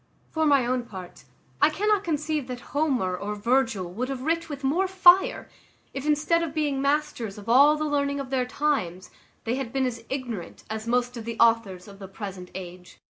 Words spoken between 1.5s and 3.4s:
I cannot conceive that Homer or